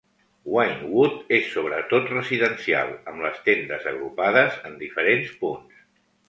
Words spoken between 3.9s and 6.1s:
agrupades en diferents punts.